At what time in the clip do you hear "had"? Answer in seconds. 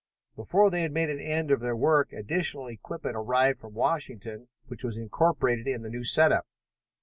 0.81-0.91